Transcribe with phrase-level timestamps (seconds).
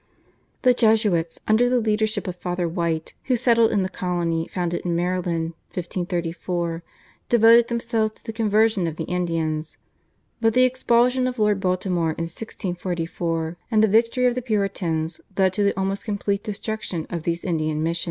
[0.63, 4.95] The Jesuits, under the leadership of Father White, who settled in the colony founded in
[4.95, 6.81] Maryland (1534),
[7.29, 9.77] devoted themselves to the conversion of the Indians,
[10.39, 15.53] but the expulsion of Lord Baltimore in 1644 and the victory of the Puritans led
[15.53, 17.99] to the almost complete destruction of these Indian missions.